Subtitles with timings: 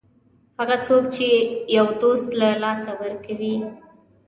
[0.59, 1.27] هغه څوک چې
[1.77, 3.55] یو دوست له لاسه ورکوي.